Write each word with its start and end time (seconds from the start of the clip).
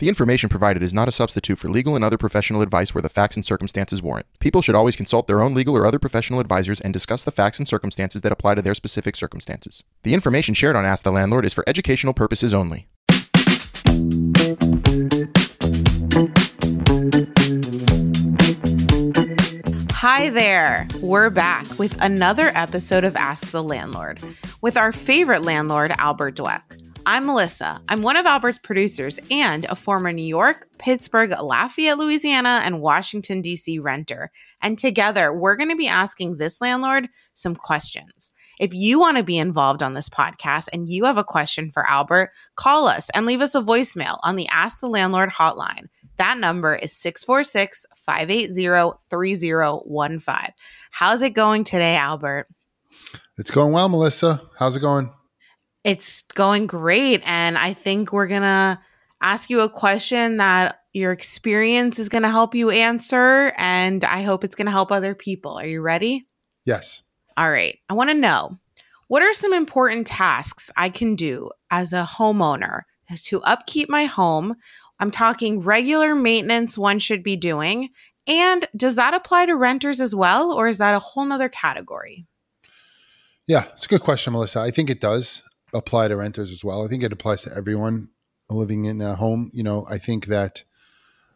The 0.00 0.08
information 0.08 0.48
provided 0.48 0.80
is 0.84 0.94
not 0.94 1.08
a 1.08 1.12
substitute 1.12 1.58
for 1.58 1.68
legal 1.68 1.96
and 1.96 2.04
other 2.04 2.16
professional 2.16 2.62
advice 2.62 2.94
where 2.94 3.02
the 3.02 3.08
facts 3.08 3.34
and 3.34 3.44
circumstances 3.44 4.00
warrant. 4.00 4.26
People 4.38 4.62
should 4.62 4.76
always 4.76 4.94
consult 4.94 5.26
their 5.26 5.40
own 5.40 5.54
legal 5.54 5.76
or 5.76 5.84
other 5.84 5.98
professional 5.98 6.38
advisors 6.38 6.80
and 6.80 6.92
discuss 6.92 7.24
the 7.24 7.32
facts 7.32 7.58
and 7.58 7.66
circumstances 7.66 8.22
that 8.22 8.30
apply 8.30 8.54
to 8.54 8.62
their 8.62 8.74
specific 8.74 9.16
circumstances. 9.16 9.82
The 10.04 10.14
information 10.14 10.54
shared 10.54 10.76
on 10.76 10.84
Ask 10.84 11.02
the 11.02 11.10
Landlord 11.10 11.44
is 11.44 11.52
for 11.52 11.64
educational 11.66 12.14
purposes 12.14 12.54
only. 12.54 12.86
Hi 19.94 20.30
there. 20.30 20.86
We're 21.02 21.30
back 21.30 21.66
with 21.76 22.00
another 22.00 22.52
episode 22.54 23.02
of 23.02 23.16
Ask 23.16 23.50
the 23.50 23.64
Landlord 23.64 24.22
with 24.60 24.76
our 24.76 24.92
favorite 24.92 25.42
landlord, 25.42 25.90
Albert 25.98 26.36
Dweck. 26.36 26.87
I'm 27.10 27.24
Melissa. 27.24 27.80
I'm 27.88 28.02
one 28.02 28.18
of 28.18 28.26
Albert's 28.26 28.58
producers 28.58 29.18
and 29.30 29.64
a 29.64 29.74
former 29.74 30.12
New 30.12 30.20
York, 30.20 30.68
Pittsburgh, 30.76 31.30
Lafayette, 31.30 31.96
Louisiana, 31.96 32.60
and 32.62 32.82
Washington, 32.82 33.40
D.C. 33.40 33.78
renter. 33.78 34.30
And 34.60 34.76
together, 34.76 35.32
we're 35.32 35.56
going 35.56 35.70
to 35.70 35.74
be 35.74 35.88
asking 35.88 36.36
this 36.36 36.60
landlord 36.60 37.08
some 37.32 37.56
questions. 37.56 38.30
If 38.60 38.74
you 38.74 39.00
want 39.00 39.16
to 39.16 39.22
be 39.22 39.38
involved 39.38 39.82
on 39.82 39.94
this 39.94 40.10
podcast 40.10 40.68
and 40.70 40.86
you 40.86 41.06
have 41.06 41.16
a 41.16 41.24
question 41.24 41.70
for 41.72 41.88
Albert, 41.88 42.32
call 42.56 42.86
us 42.86 43.08
and 43.14 43.24
leave 43.24 43.40
us 43.40 43.54
a 43.54 43.62
voicemail 43.62 44.18
on 44.22 44.36
the 44.36 44.46
Ask 44.48 44.80
the 44.80 44.86
Landlord 44.86 45.30
hotline. 45.30 45.86
That 46.18 46.36
number 46.36 46.74
is 46.74 46.92
646 46.92 47.86
580 47.96 48.98
3015. 49.08 50.54
How's 50.90 51.22
it 51.22 51.30
going 51.30 51.64
today, 51.64 51.96
Albert? 51.96 52.48
It's 53.38 53.50
going 53.50 53.72
well, 53.72 53.88
Melissa. 53.88 54.42
How's 54.58 54.76
it 54.76 54.80
going? 54.80 55.10
It's 55.84 56.22
going 56.34 56.66
great. 56.66 57.22
And 57.24 57.56
I 57.56 57.72
think 57.72 58.12
we're 58.12 58.26
going 58.26 58.42
to 58.42 58.78
ask 59.20 59.50
you 59.50 59.60
a 59.60 59.68
question 59.68 60.36
that 60.38 60.80
your 60.92 61.12
experience 61.12 61.98
is 61.98 62.08
going 62.08 62.22
to 62.22 62.30
help 62.30 62.54
you 62.54 62.70
answer. 62.70 63.52
And 63.56 64.04
I 64.04 64.22
hope 64.22 64.44
it's 64.44 64.54
going 64.54 64.66
to 64.66 64.72
help 64.72 64.90
other 64.90 65.14
people. 65.14 65.58
Are 65.58 65.66
you 65.66 65.80
ready? 65.80 66.26
Yes. 66.64 67.02
All 67.36 67.50
right. 67.50 67.78
I 67.88 67.94
want 67.94 68.10
to 68.10 68.14
know 68.14 68.58
what 69.08 69.22
are 69.22 69.32
some 69.32 69.54
important 69.54 70.06
tasks 70.06 70.70
I 70.76 70.90
can 70.90 71.14
do 71.14 71.50
as 71.70 71.92
a 71.92 72.04
homeowner 72.04 72.82
is 73.10 73.24
to 73.24 73.40
upkeep 73.42 73.88
my 73.88 74.04
home? 74.04 74.56
I'm 75.00 75.10
talking 75.10 75.60
regular 75.60 76.14
maintenance 76.14 76.76
one 76.76 76.98
should 76.98 77.22
be 77.22 77.36
doing. 77.36 77.90
And 78.26 78.66
does 78.76 78.96
that 78.96 79.14
apply 79.14 79.46
to 79.46 79.56
renters 79.56 80.00
as 80.00 80.14
well, 80.14 80.52
or 80.52 80.68
is 80.68 80.78
that 80.78 80.94
a 80.94 80.98
whole 80.98 81.24
nother 81.24 81.48
category? 81.48 82.26
Yeah, 83.46 83.64
it's 83.74 83.86
a 83.86 83.88
good 83.88 84.02
question, 84.02 84.34
Melissa. 84.34 84.60
I 84.60 84.70
think 84.70 84.90
it 84.90 85.00
does 85.00 85.42
apply 85.74 86.08
to 86.08 86.16
renters 86.16 86.50
as 86.50 86.64
well. 86.64 86.84
I 86.84 86.88
think 86.88 87.02
it 87.02 87.12
applies 87.12 87.42
to 87.42 87.54
everyone 87.56 88.10
living 88.50 88.84
in 88.84 89.00
a 89.00 89.14
home. 89.14 89.50
You 89.52 89.62
know, 89.62 89.86
I 89.90 89.98
think 89.98 90.26
that 90.26 90.64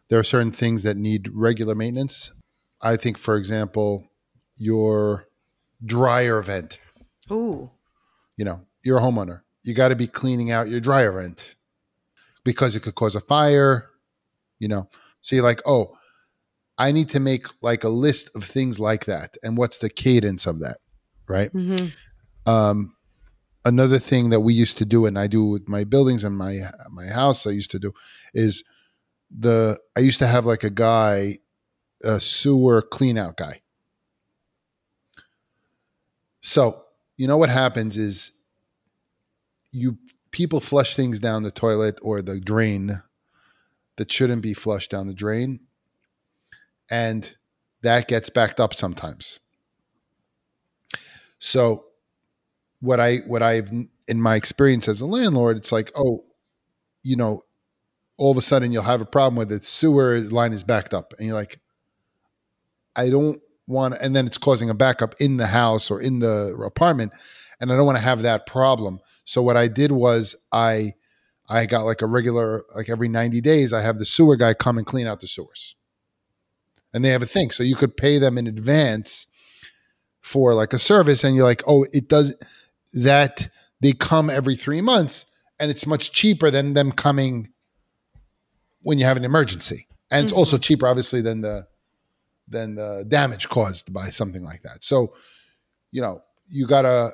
there 0.09 0.19
are 0.19 0.23
certain 0.23 0.51
things 0.51 0.83
that 0.83 0.97
need 0.97 1.29
regular 1.33 1.75
maintenance. 1.75 2.33
I 2.81 2.97
think, 2.97 3.17
for 3.17 3.35
example, 3.35 4.07
your 4.55 5.27
dryer 5.85 6.41
vent. 6.41 6.79
Ooh. 7.31 7.69
You 8.35 8.45
know, 8.45 8.61
you're 8.83 8.97
a 8.97 9.01
homeowner. 9.01 9.41
You 9.63 9.73
got 9.73 9.89
to 9.89 9.95
be 9.95 10.07
cleaning 10.07 10.51
out 10.51 10.69
your 10.69 10.79
dryer 10.79 11.11
vent 11.11 11.55
because 12.43 12.75
it 12.75 12.81
could 12.81 12.95
cause 12.95 13.15
a 13.15 13.21
fire. 13.21 13.89
You 14.59 14.67
know, 14.67 14.89
so 15.21 15.35
you're 15.35 15.43
like, 15.43 15.61
oh, 15.65 15.95
I 16.77 16.91
need 16.91 17.09
to 17.09 17.19
make 17.19 17.47
like 17.61 17.83
a 17.83 17.89
list 17.89 18.29
of 18.35 18.43
things 18.43 18.79
like 18.79 19.05
that, 19.05 19.37
and 19.43 19.57
what's 19.57 19.77
the 19.77 19.89
cadence 19.89 20.45
of 20.45 20.59
that, 20.61 20.77
right? 21.27 21.53
Mm-hmm. 21.53 22.49
Um, 22.49 22.95
another 23.65 23.99
thing 23.99 24.29
that 24.29 24.41
we 24.41 24.53
used 24.53 24.77
to 24.77 24.85
do 24.85 25.05
and 25.05 25.17
i 25.17 25.27
do 25.27 25.45
with 25.45 25.67
my 25.67 25.83
buildings 25.83 26.23
and 26.23 26.37
my 26.37 26.59
my 26.89 27.07
house 27.07 27.47
i 27.47 27.49
used 27.49 27.71
to 27.71 27.79
do 27.79 27.93
is 28.33 28.63
the 29.31 29.79
i 29.95 29.99
used 29.99 30.19
to 30.19 30.27
have 30.27 30.45
like 30.45 30.63
a 30.63 30.69
guy 30.69 31.37
a 32.03 32.19
sewer 32.19 32.81
clean 32.81 33.17
out 33.17 33.37
guy. 33.37 33.61
So 36.41 36.83
you 37.17 37.27
know 37.27 37.37
what 37.37 37.49
happens 37.49 37.97
is 37.97 38.31
you 39.71 39.97
people 40.31 40.59
flush 40.59 40.95
things 40.95 41.19
down 41.19 41.43
the 41.43 41.51
toilet 41.51 41.97
or 42.01 42.21
the 42.21 42.39
drain 42.39 43.01
that 43.95 44.11
shouldn't 44.11 44.41
be 44.41 44.53
flushed 44.53 44.91
down 44.91 45.07
the 45.07 45.13
drain 45.13 45.61
and 46.91 47.35
that 47.81 48.07
gets 48.07 48.29
backed 48.29 48.59
up 48.59 48.73
sometimes. 48.73 49.39
So 51.39 51.85
what 52.83 52.99
I 52.99 53.17
what 53.27 53.41
I've 53.41 53.71
in 54.09 54.21
my 54.21 54.35
experience 54.35 54.89
as 54.89 54.99
a 54.99 55.05
landlord, 55.05 55.55
it's 55.55 55.71
like, 55.71 55.89
oh, 55.95 56.25
you 57.01 57.15
know, 57.15 57.45
all 58.17 58.29
of 58.29 58.37
a 58.37 58.41
sudden 58.41 58.73
you'll 58.73 58.83
have 58.83 59.01
a 59.01 59.05
problem 59.05 59.37
with 59.37 59.47
the 59.47 59.61
sewer 59.61 60.19
line 60.19 60.51
is 60.51 60.63
backed 60.63 60.93
up, 60.93 61.13
and 61.17 61.25
you're 61.25 61.35
like, 61.35 61.61
I 62.97 63.09
don't 63.09 63.41
want, 63.67 63.95
and 64.01 64.13
then 64.13 64.27
it's 64.27 64.37
causing 64.37 64.69
a 64.69 64.73
backup 64.73 65.15
in 65.21 65.37
the 65.37 65.47
house 65.47 65.89
or 65.89 66.01
in 66.01 66.19
the 66.19 66.53
apartment, 66.65 67.13
and 67.61 67.71
I 67.71 67.77
don't 67.77 67.85
want 67.85 67.97
to 67.97 68.03
have 68.03 68.21
that 68.23 68.45
problem. 68.45 68.99
So 69.23 69.41
what 69.41 69.55
I 69.55 69.69
did 69.69 69.93
was 69.93 70.35
I 70.51 70.93
I 71.47 71.65
got 71.65 71.83
like 71.83 72.01
a 72.01 72.05
regular, 72.05 72.63
like 72.75 72.89
every 72.89 73.07
90 73.07 73.39
days, 73.39 73.71
I 73.71 73.81
have 73.81 73.97
the 73.97 74.05
sewer 74.05 74.35
guy 74.35 74.53
come 74.53 74.77
and 74.77 74.85
clean 74.85 75.07
out 75.07 75.21
the 75.21 75.27
sewers. 75.27 75.75
And 76.93 77.03
they 77.03 77.09
have 77.09 77.21
a 77.21 77.27
thing. 77.27 77.51
So 77.51 77.63
you 77.63 77.75
could 77.75 77.97
pay 77.97 78.19
them 78.19 78.37
in 78.37 78.45
advance 78.45 79.27
for 80.19 80.53
like 80.53 80.73
a 80.73 80.79
service, 80.79 81.23
and 81.23 81.33
you're 81.33 81.45
like, 81.45 81.63
oh, 81.65 81.85
it 81.93 82.09
does 82.09 82.35
that 82.93 83.49
they 83.81 83.93
come 83.93 84.29
every 84.29 84.55
three 84.55 84.81
months 84.81 85.25
and 85.59 85.69
it's 85.71 85.85
much 85.85 86.11
cheaper 86.11 86.49
than 86.51 86.73
them 86.73 86.91
coming 86.91 87.49
when 88.81 88.97
you 88.99 89.05
have 89.05 89.17
an 89.17 89.25
emergency. 89.25 89.87
And 90.11 90.23
it's 90.25 90.33
Mm-hmm. 90.33 90.39
also 90.39 90.57
cheaper 90.57 90.87
obviously 90.87 91.21
than 91.21 91.41
the 91.41 91.67
than 92.47 92.75
the 92.75 93.05
damage 93.07 93.47
caused 93.49 93.93
by 93.93 94.09
something 94.09 94.43
like 94.43 94.61
that. 94.63 94.83
So 94.83 95.13
you 95.91 96.01
know 96.01 96.21
you 96.49 96.67
got 96.67 96.83
to 96.83 97.11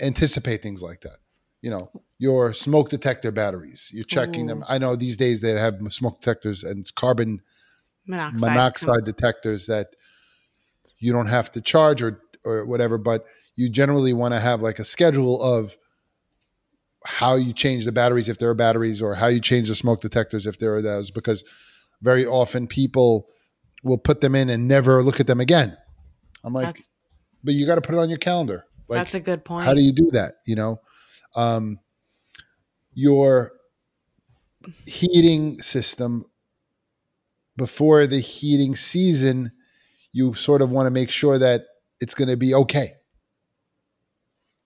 anticipate 0.00 0.62
things 0.62 0.82
like 0.82 1.00
that. 1.02 1.18
You 1.60 1.70
know 1.70 1.90
your 2.18 2.54
smoke 2.54 2.88
detector 2.90 3.30
batteries 3.32 3.90
you're 3.92 4.04
checking 4.04 4.46
them. 4.46 4.64
I 4.68 4.78
know 4.78 4.94
these 4.96 5.16
days 5.16 5.40
they 5.40 5.50
have 5.52 5.74
smoke 5.90 6.20
detectors 6.20 6.62
and 6.64 6.80
it's 6.80 6.90
carbon 6.90 7.40
Monoxide. 8.06 8.40
monoxide 8.40 9.04
detectors 9.04 9.66
that 9.66 9.88
you 10.98 11.12
don't 11.12 11.26
have 11.28 11.50
to 11.52 11.60
charge 11.60 12.02
or 12.02 12.20
or 12.44 12.64
whatever, 12.64 12.98
but 12.98 13.26
you 13.54 13.68
generally 13.68 14.12
want 14.12 14.34
to 14.34 14.40
have 14.40 14.62
like 14.62 14.78
a 14.78 14.84
schedule 14.84 15.42
of 15.42 15.76
how 17.04 17.34
you 17.36 17.52
change 17.52 17.84
the 17.84 17.92
batteries 17.92 18.28
if 18.28 18.38
there 18.38 18.50
are 18.50 18.54
batteries 18.54 19.00
or 19.00 19.14
how 19.14 19.26
you 19.26 19.40
change 19.40 19.68
the 19.68 19.74
smoke 19.74 20.00
detectors 20.00 20.46
if 20.46 20.58
there 20.58 20.74
are 20.74 20.82
those 20.82 21.10
because 21.10 21.44
very 22.02 22.26
often 22.26 22.66
people 22.66 23.28
will 23.82 23.98
put 23.98 24.20
them 24.20 24.34
in 24.34 24.50
and 24.50 24.68
never 24.68 25.02
look 25.02 25.20
at 25.20 25.26
them 25.26 25.40
again. 25.40 25.76
I'm 26.44 26.52
like, 26.52 26.66
That's, 26.66 26.88
but 27.42 27.54
you 27.54 27.66
got 27.66 27.76
to 27.76 27.80
put 27.80 27.94
it 27.94 27.98
on 27.98 28.08
your 28.08 28.18
calendar. 28.18 28.64
Like 28.88 29.04
that's 29.04 29.14
a 29.14 29.20
good 29.20 29.44
point. 29.44 29.62
how 29.62 29.72
do 29.72 29.80
you 29.80 29.92
do 29.92 30.08
that? 30.12 30.34
You 30.46 30.56
know, 30.56 30.80
um, 31.36 31.78
your 32.92 33.52
heating 34.86 35.60
system 35.62 36.24
before 37.56 38.06
the 38.06 38.20
heating 38.20 38.74
season, 38.74 39.52
you 40.12 40.34
sort 40.34 40.60
of 40.60 40.72
want 40.72 40.86
to 40.86 40.90
make 40.90 41.10
sure 41.10 41.38
that 41.38 41.66
it's 42.00 42.14
going 42.14 42.28
to 42.28 42.36
be 42.36 42.54
okay. 42.54 42.92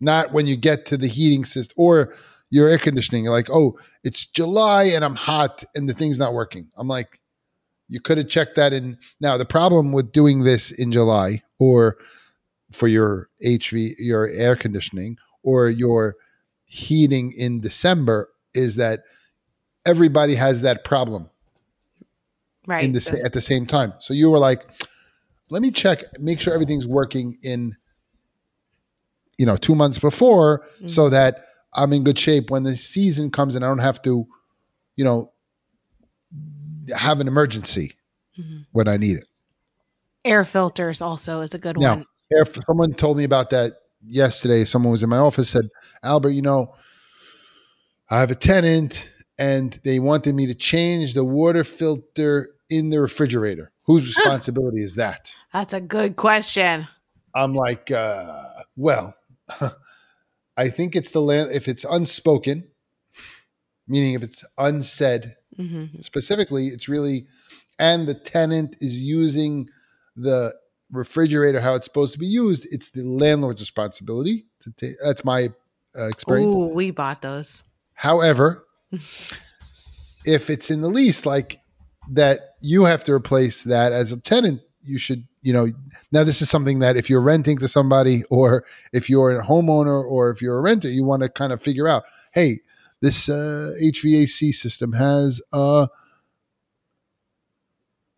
Not 0.00 0.32
when 0.32 0.46
you 0.46 0.56
get 0.56 0.86
to 0.86 0.96
the 0.96 1.06
heating 1.06 1.44
system 1.44 1.74
or 1.76 2.12
your 2.50 2.68
air 2.68 2.78
conditioning. 2.78 3.24
You're 3.24 3.32
like, 3.32 3.50
oh, 3.50 3.76
it's 4.02 4.26
July 4.26 4.84
and 4.84 5.04
I'm 5.04 5.16
hot 5.16 5.64
and 5.74 5.88
the 5.88 5.94
thing's 5.94 6.18
not 6.18 6.34
working. 6.34 6.68
I'm 6.76 6.88
like, 6.88 7.20
you 7.88 8.00
could 8.00 8.18
have 8.18 8.28
checked 8.28 8.56
that 8.56 8.72
in. 8.72 8.98
Now, 9.20 9.36
the 9.36 9.44
problem 9.44 9.92
with 9.92 10.12
doing 10.12 10.44
this 10.44 10.70
in 10.70 10.92
July 10.92 11.42
or 11.58 11.96
for 12.72 12.88
your 12.88 13.28
HV, 13.44 13.94
your 13.98 14.28
air 14.28 14.56
conditioning 14.56 15.16
or 15.42 15.68
your 15.68 16.16
heating 16.64 17.32
in 17.36 17.60
December 17.60 18.28
is 18.54 18.76
that 18.76 19.04
everybody 19.86 20.34
has 20.34 20.62
that 20.62 20.84
problem 20.84 21.30
right. 22.66 22.82
in 22.82 22.92
the 22.92 23.00
so- 23.00 23.16
at 23.24 23.32
the 23.32 23.40
same 23.40 23.66
time. 23.66 23.92
So 24.00 24.14
you 24.14 24.30
were 24.30 24.38
like, 24.38 24.66
let 25.54 25.62
me 25.62 25.70
check, 25.70 26.02
make 26.18 26.40
sure 26.40 26.52
everything's 26.52 26.86
working 26.86 27.36
in, 27.42 27.76
you 29.38 29.46
know, 29.46 29.56
two 29.56 29.74
months 29.76 30.00
before, 30.00 30.60
Mm-hmm. 30.60 30.88
so 30.88 31.08
that 31.10 31.42
I'm 31.72 31.92
in 31.92 32.02
good 32.02 32.18
shape 32.18 32.50
when 32.50 32.64
the 32.64 32.76
season 32.76 33.30
comes 33.30 33.54
and 33.54 33.64
I 33.64 33.68
don't 33.68 33.78
have 33.78 34.02
to, 34.02 34.26
you 34.96 35.04
know, 35.04 35.32
have 36.94 37.20
an 37.20 37.28
emergency 37.28 37.92
Mhm. 38.38 38.66
when 38.72 38.88
I 38.88 38.96
need 38.96 39.16
it. 39.16 39.28
Air 40.24 40.44
filters 40.44 41.00
also 41.00 41.40
is 41.40 41.54
a 41.54 41.58
good 41.58 41.78
Now, 41.78 41.96
one. 41.96 42.06
if 42.30 42.58
someone 42.66 42.92
told 42.94 43.16
me 43.16 43.22
about 43.24 43.50
that 43.50 43.74
yesterday, 44.04 44.64
someone 44.64 44.90
was 44.90 45.02
in 45.04 45.08
my 45.08 45.18
office 45.18 45.50
said, 45.50 45.68
Albert, 46.02 46.30
you 46.30 46.42
know, 46.42 46.74
I 48.10 48.18
have 48.18 48.30
a 48.32 48.34
tenant 48.34 49.08
and 49.38 49.72
they 49.84 50.00
wanted 50.00 50.34
me 50.34 50.46
to 50.46 50.54
change 50.54 51.14
the 51.14 51.24
water 51.24 51.62
filter 51.64 52.48
in 52.68 52.90
the 52.90 53.00
refrigerator. 53.00 53.70
Whose 53.86 54.06
responsibility 54.06 54.82
is 54.82 54.94
that? 54.94 55.34
That's 55.52 55.72
a 55.72 55.80
good 55.80 56.16
question. 56.16 56.88
I'm 57.34 57.54
like, 57.54 57.90
uh, 57.90 58.42
well, 58.76 59.14
I 60.56 60.68
think 60.70 60.96
it's 60.96 61.10
the 61.10 61.20
land 61.20 61.50
if 61.52 61.68
it's 61.68 61.84
unspoken, 61.84 62.68
meaning 63.88 64.14
if 64.14 64.22
it's 64.22 64.44
unsaid 64.58 65.36
Mhm. 65.58 66.02
specifically 66.02 66.66
it's 66.68 66.88
really 66.88 67.26
and 67.78 68.08
the 68.08 68.14
tenant 68.14 68.74
is 68.80 69.00
using 69.00 69.68
the 70.16 70.52
refrigerator 70.90 71.60
how 71.60 71.74
it's 71.76 71.84
supposed 71.86 72.12
to 72.12 72.18
be 72.18 72.26
used 72.26 72.66
it's 72.72 72.90
the 72.90 73.02
landlord's 73.04 73.60
responsibility 73.60 74.46
to 74.60 74.72
take 74.72 74.94
that's 75.04 75.24
my 75.24 75.50
uh, 75.96 76.06
experience 76.08 76.56
Ooh, 76.56 76.74
we 76.74 76.90
bought 76.90 77.22
those. 77.22 77.62
however 77.94 78.64
if 80.24 80.50
it's 80.50 80.70
in 80.72 80.80
the 80.80 80.88
lease 80.88 81.24
like 81.24 81.60
that 82.10 82.56
you 82.60 82.84
have 82.84 83.04
to 83.04 83.12
replace 83.12 83.62
that 83.64 83.92
as 83.92 84.12
a 84.12 84.20
tenant. 84.20 84.60
You 84.82 84.98
should 84.98 85.26
you 85.42 85.52
know 85.52 85.68
now 86.12 86.24
this 86.24 86.42
is 86.42 86.50
something 86.50 86.80
that 86.80 86.96
if 86.96 87.08
you're 87.08 87.20
renting 87.20 87.58
to 87.58 87.68
somebody 87.68 88.22
or 88.30 88.64
if 88.92 89.08
you're 89.08 89.38
a 89.38 89.44
homeowner 89.44 90.02
or 90.04 90.30
if 90.30 90.40
you're 90.42 90.58
a 90.58 90.60
renter 90.60 90.88
you 90.88 91.04
want 91.04 91.22
to 91.22 91.28
kind 91.28 91.52
of 91.52 91.62
figure 91.62 91.86
out 91.88 92.04
hey 92.34 92.60
this 93.00 93.28
uh, 93.28 93.72
hvac 93.82 94.54
system 94.54 94.92
has 94.92 95.42
a 95.52 95.88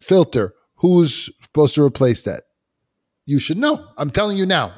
filter. 0.01 0.55
Who's 0.77 1.31
supposed 1.43 1.75
to 1.77 1.83
replace 1.83 2.23
that? 2.25 2.45
You 3.25 3.39
should 3.39 3.59
know. 3.59 3.87
I'm 3.97 4.11
telling 4.11 4.37
you 4.37 4.47
now. 4.47 4.73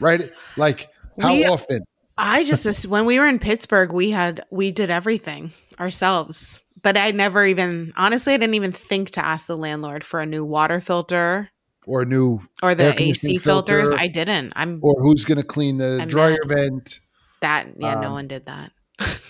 Right? 0.00 0.30
Like 0.56 0.90
how 1.20 1.32
We- 1.34 1.44
often? 1.46 1.84
I 2.16 2.44
just 2.44 2.86
when 2.86 3.06
we 3.06 3.18
were 3.18 3.26
in 3.26 3.40
Pittsburgh, 3.40 3.92
we 3.92 4.10
had 4.10 4.44
we 4.50 4.70
did 4.70 4.88
everything 4.88 5.52
ourselves. 5.80 6.62
But 6.84 6.96
I 6.96 7.10
never 7.10 7.44
even 7.44 7.92
honestly, 7.96 8.34
I 8.34 8.36
didn't 8.36 8.54
even 8.54 8.70
think 8.72 9.10
to 9.12 9.24
ask 9.24 9.46
the 9.46 9.56
landlord 9.56 10.04
for 10.04 10.20
a 10.20 10.26
new 10.26 10.44
water 10.44 10.80
filter 10.80 11.50
or 11.86 12.02
a 12.02 12.06
new 12.06 12.40
or 12.62 12.74
the 12.74 12.92
AC 13.02 13.38
filters. 13.38 13.88
filter. 13.88 14.00
I 14.00 14.06
didn't. 14.06 14.52
I'm 14.54 14.78
or 14.82 14.94
who's 15.00 15.24
going 15.24 15.38
to 15.38 15.44
clean 15.44 15.78
the 15.78 15.98
I'm 16.00 16.08
dryer 16.08 16.38
vent 16.46 17.00
that. 17.40 17.68
Yeah, 17.78 17.94
no 17.94 18.08
um, 18.08 18.12
one 18.14 18.28
did 18.28 18.46
that. 18.46 18.72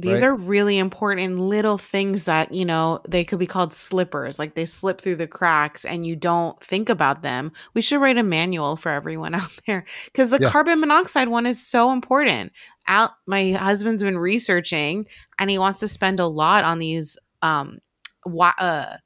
These 0.00 0.22
right? 0.22 0.28
are 0.28 0.34
really 0.36 0.78
important 0.78 1.40
little 1.40 1.76
things 1.76 2.24
that, 2.24 2.54
you 2.54 2.64
know, 2.64 3.00
they 3.08 3.24
could 3.24 3.40
be 3.40 3.48
called 3.48 3.74
slippers. 3.74 4.38
Like 4.38 4.54
they 4.54 4.64
slip 4.64 5.00
through 5.00 5.16
the 5.16 5.26
cracks 5.26 5.84
and 5.84 6.06
you 6.06 6.14
don't 6.14 6.62
think 6.62 6.88
about 6.88 7.22
them. 7.22 7.50
We 7.74 7.82
should 7.82 8.00
write 8.00 8.16
a 8.16 8.22
manual 8.22 8.76
for 8.76 8.90
everyone 8.90 9.34
out 9.34 9.50
there 9.66 9.84
because 10.04 10.30
the 10.30 10.38
Yeah. 10.38 10.50
carbon 10.50 10.78
monoxide 10.78 11.28
one 11.28 11.46
is 11.46 11.60
so 11.64 11.90
important. 11.90 12.52
Out 12.88 13.12
my 13.26 13.52
husband's 13.52 14.02
been 14.02 14.18
researching 14.18 15.06
and 15.38 15.50
he 15.50 15.58
wants 15.58 15.80
to 15.80 15.88
spend 15.88 16.20
a 16.20 16.26
lot 16.26 16.64
on 16.64 16.78
these 16.78 17.16
um 17.42 17.78
wa- 18.24 18.54
uh 18.58 18.96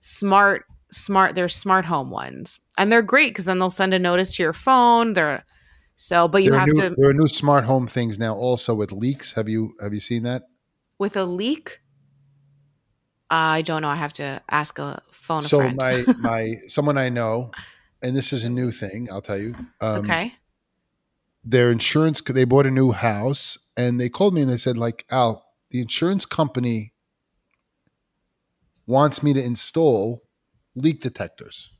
smart 0.00 0.64
smart 0.90 1.34
they're 1.34 1.48
smart 1.48 1.84
home 1.84 2.10
ones. 2.10 2.60
And 2.78 2.90
they're 2.90 3.02
great 3.02 3.30
because 3.30 3.44
then 3.44 3.58
they'll 3.58 3.70
send 3.70 3.92
a 3.94 3.98
notice 3.98 4.36
to 4.36 4.42
your 4.42 4.52
phone. 4.52 5.12
They're 5.12 5.44
so 5.96 6.28
but 6.28 6.42
you 6.42 6.50
there, 6.50 6.60
have 6.60 6.68
new, 6.68 6.80
to 6.80 6.94
there 6.96 7.10
are 7.10 7.14
new 7.14 7.28
smart 7.28 7.64
home 7.64 7.86
things 7.86 8.18
now 8.18 8.34
also 8.34 8.74
with 8.74 8.92
leaks 8.92 9.32
have 9.32 9.48
you 9.48 9.74
have 9.80 9.92
you 9.92 10.00
seen 10.00 10.22
that 10.22 10.44
with 10.98 11.16
a 11.16 11.24
leak. 11.24 11.80
I 13.30 13.62
don't 13.62 13.82
know. 13.82 13.88
I 13.88 13.96
have 13.96 14.12
to 14.14 14.42
ask 14.50 14.78
a 14.78 15.00
phone 15.10 15.44
a 15.44 15.48
so 15.48 15.58
friend. 15.58 15.76
my 15.76 16.04
my 16.20 16.54
someone 16.66 16.98
i 16.98 17.08
know 17.08 17.50
and 18.02 18.16
this 18.16 18.32
is 18.32 18.44
a 18.44 18.50
new 18.50 18.70
thing 18.70 19.08
i'll 19.10 19.22
tell 19.22 19.38
you 19.38 19.54
um, 19.80 20.04
okay. 20.04 20.34
Their 21.44 21.70
insurance 21.70 22.20
they 22.20 22.44
bought 22.44 22.66
a 22.66 22.70
new 22.70 22.92
house 22.92 23.58
and 23.76 24.00
they 24.00 24.08
called 24.08 24.34
me 24.34 24.42
and 24.42 24.50
they 24.50 24.56
said 24.58 24.76
like 24.76 25.04
al 25.10 25.44
the 25.70 25.80
insurance 25.80 26.24
company 26.24 26.92
wants 28.86 29.22
me 29.22 29.32
to 29.32 29.42
install 29.42 30.22
leak 30.74 31.00
detectors 31.00 31.70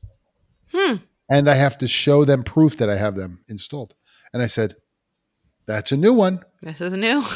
Hmm. 0.71 0.95
and 1.29 1.47
i 1.49 1.53
have 1.53 1.77
to 1.77 1.87
show 1.87 2.25
them 2.25 2.43
proof 2.43 2.77
that 2.77 2.89
i 2.89 2.97
have 2.97 3.15
them 3.15 3.43
installed 3.47 3.93
and 4.33 4.41
i 4.41 4.47
said 4.47 4.75
that's 5.65 5.91
a 5.91 5.97
new 5.97 6.13
one 6.13 6.41
This 6.61 6.81
is 6.81 6.93
new. 6.93 7.23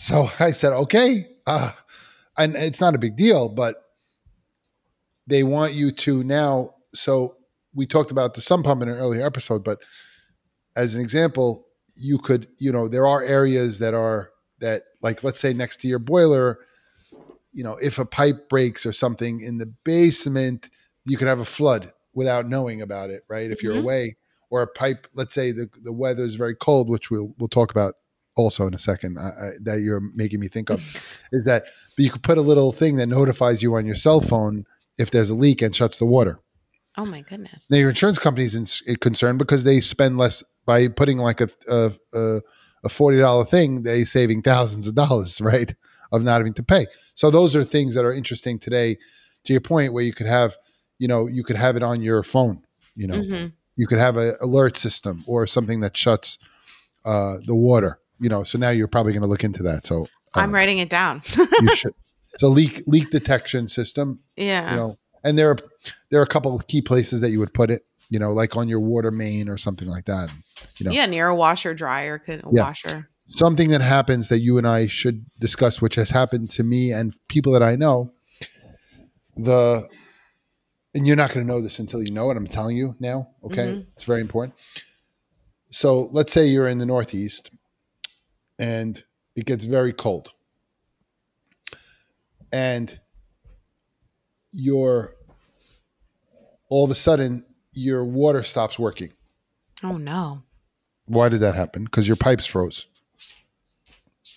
So 0.00 0.30
I 0.38 0.52
said, 0.52 0.72
okay. 0.72 1.26
Uh, 1.44 1.72
and 2.38 2.54
it's 2.54 2.80
not 2.80 2.94
a 2.94 2.98
big 2.98 3.16
deal, 3.16 3.48
but 3.48 3.82
they 5.26 5.42
want 5.42 5.72
you 5.72 5.90
to 5.90 6.22
now. 6.22 6.76
So 6.94 7.34
we 7.74 7.84
talked 7.84 8.12
about 8.12 8.34
the 8.34 8.40
sump 8.40 8.64
pump 8.64 8.80
in 8.82 8.88
an 8.88 8.94
earlier 8.94 9.26
episode, 9.26 9.64
but 9.64 9.80
as 10.76 10.94
an 10.94 11.00
example, 11.00 11.66
you 11.96 12.18
could, 12.18 12.48
you 12.58 12.72
know, 12.72 12.88
there 12.88 13.06
are 13.06 13.22
areas 13.22 13.78
that 13.80 13.94
are 13.94 14.30
that, 14.60 14.84
like, 15.02 15.22
let's 15.22 15.40
say 15.40 15.52
next 15.52 15.80
to 15.80 15.88
your 15.88 15.98
boiler, 16.00 16.58
you 17.52 17.62
know, 17.62 17.76
if 17.82 17.98
a 17.98 18.04
pipe 18.04 18.48
breaks 18.48 18.84
or 18.84 18.92
something 18.92 19.40
in 19.40 19.58
the 19.58 19.66
basement, 19.84 20.68
you 21.04 21.16
could 21.16 21.28
have 21.28 21.40
a 21.40 21.44
flood 21.44 21.92
without 22.12 22.48
knowing 22.48 22.82
about 22.82 23.10
it, 23.10 23.22
right? 23.28 23.50
If 23.50 23.62
you're 23.62 23.74
Mhm. 23.76 23.82
away, 23.82 24.16
or 24.50 24.62
a 24.62 24.66
pipe, 24.66 25.06
let's 25.14 25.34
say 25.34 25.52
the 25.52 25.68
the 25.82 25.92
weather 25.92 26.24
is 26.24 26.34
very 26.34 26.54
cold, 26.54 26.88
which 26.88 27.10
we'll 27.10 27.34
we'll 27.38 27.48
talk 27.48 27.70
about 27.70 27.94
also 28.34 28.66
in 28.66 28.74
a 28.74 28.78
second 28.78 29.18
uh, 29.18 29.30
uh, 29.38 29.50
that 29.60 29.80
you're 29.80 30.00
making 30.14 30.38
me 30.40 30.46
think 30.48 30.70
of 30.70 30.80
is 31.32 31.44
that 31.44 31.64
but 31.96 32.04
you 32.04 32.10
could 32.10 32.22
put 32.22 32.38
a 32.38 32.42
little 32.42 32.70
thing 32.72 32.96
that 32.96 33.06
notifies 33.08 33.62
you 33.62 33.74
on 33.74 33.84
your 33.84 33.96
cell 33.96 34.20
phone 34.20 34.64
if 34.96 35.10
there's 35.10 35.28
a 35.30 35.34
leak 35.34 35.60
and 35.60 35.74
shuts 35.74 35.98
the 35.98 36.06
water. 36.06 36.38
Oh 36.96 37.04
my 37.04 37.20
goodness. 37.22 37.66
Now 37.70 37.76
your 37.78 37.90
insurance 37.90 38.18
company's 38.18 38.54
in, 38.54 38.96
concerned 38.96 39.38
because 39.38 39.64
they 39.64 39.80
spend 39.80 40.18
less 40.18 40.42
by 40.68 40.86
putting 40.86 41.18
like 41.18 41.40
a 41.40 41.48
a, 41.68 41.90
a, 42.14 42.40
a 42.84 42.88
forty 42.88 43.18
dollar 43.18 43.44
thing. 43.44 43.82
They 43.82 44.04
saving 44.04 44.42
thousands 44.42 44.86
of 44.86 44.94
dollars, 44.94 45.40
right, 45.52 45.74
of 46.12 46.22
not 46.22 46.36
having 46.36 46.54
to 46.54 46.62
pay. 46.62 46.86
So 47.16 47.30
those 47.30 47.56
are 47.56 47.64
things 47.64 47.94
that 47.94 48.04
are 48.04 48.12
interesting 48.12 48.60
today. 48.60 48.98
To 49.44 49.52
your 49.54 49.60
point, 49.62 49.92
where 49.94 50.04
you 50.04 50.12
could 50.12 50.26
have, 50.26 50.56
you 50.98 51.08
know, 51.08 51.26
you 51.26 51.42
could 51.42 51.56
have 51.56 51.74
it 51.76 51.82
on 51.82 52.02
your 52.02 52.22
phone. 52.22 52.62
You 52.94 53.06
know, 53.06 53.14
Mhm. 53.14 53.52
you 53.76 53.86
could 53.86 53.98
have 53.98 54.16
an 54.18 54.34
alert 54.40 54.76
system 54.76 55.24
or 55.26 55.46
something 55.46 55.80
that 55.80 55.96
shuts 55.96 56.38
uh, 57.04 57.36
the 57.46 57.54
water. 57.54 57.98
You 58.20 58.28
know, 58.28 58.44
so 58.44 58.58
now 58.58 58.70
you're 58.70 58.88
probably 58.88 59.12
going 59.12 59.22
to 59.22 59.28
look 59.28 59.44
into 59.44 59.62
that. 59.62 59.86
So 59.86 60.06
I'm 60.34 60.50
uh, 60.50 60.52
writing 60.52 60.78
it 60.78 60.90
down. 60.90 61.22
you 61.62 61.74
should. 61.80 61.94
So 62.38 62.48
leak 62.48 62.82
leak 62.86 63.10
detection 63.10 63.68
system, 63.68 64.20
yeah. 64.36 64.70
you 64.70 64.76
know, 64.76 64.98
and 65.24 65.38
there 65.38 65.50
are 65.50 65.58
there 66.10 66.20
are 66.20 66.24
a 66.24 66.32
couple 66.34 66.54
of 66.54 66.66
key 66.66 66.82
places 66.82 67.20
that 67.22 67.30
you 67.30 67.38
would 67.38 67.54
put 67.54 67.70
it, 67.70 67.86
you 68.10 68.18
know, 68.18 68.32
like 68.32 68.56
on 68.56 68.68
your 68.68 68.80
water 68.80 69.10
main 69.10 69.48
or 69.48 69.58
something 69.58 69.88
like 69.88 70.06
that. 70.06 70.30
You 70.78 70.86
know, 70.86 70.92
Yeah, 70.92 71.06
near 71.06 71.28
a 71.28 71.34
washer 71.34 71.74
dryer 71.74 72.18
could 72.18 72.42
Yeah. 72.50 72.62
washer. 72.64 73.04
something 73.30 73.68
that 73.68 73.82
happens 73.82 74.28
that 74.28 74.38
you 74.38 74.56
and 74.56 74.66
I 74.66 74.86
should 74.86 75.26
discuss, 75.38 75.82
which 75.82 75.96
has 75.96 76.08
happened 76.10 76.48
to 76.50 76.64
me 76.64 76.92
and 76.92 77.12
people 77.28 77.52
that 77.52 77.62
I 77.62 77.76
know. 77.76 78.12
The 79.36 79.86
and 80.94 81.06
you're 81.06 81.16
not 81.16 81.32
going 81.32 81.46
to 81.46 81.52
know 81.52 81.60
this 81.60 81.78
until 81.78 82.02
you 82.02 82.10
know 82.10 82.30
it. 82.30 82.36
I'm 82.38 82.46
telling 82.46 82.76
you 82.76 82.96
now. 82.98 83.28
Okay, 83.44 83.66
Mhm. 83.72 83.86
it's 83.94 84.04
very 84.04 84.22
important. 84.22 84.54
So 85.70 86.08
let's 86.12 86.32
say 86.32 86.46
you're 86.46 86.66
in 86.66 86.78
the 86.78 86.86
Northeast, 86.86 87.50
and 88.58 89.04
it 89.36 89.44
gets 89.44 89.66
very 89.66 89.92
cold, 89.92 90.30
and 92.52 92.98
your 94.50 95.12
all 96.70 96.84
of 96.86 96.90
a 96.90 96.94
sudden 96.94 97.44
your 97.78 98.04
water 98.04 98.42
stops 98.42 98.78
working. 98.78 99.12
Oh 99.82 99.96
no. 99.96 100.42
Why 101.06 101.28
did 101.28 101.40
that 101.40 101.54
happen? 101.54 101.84
Because 101.84 102.06
your 102.06 102.16
pipes 102.16 102.44
froze. 102.46 102.88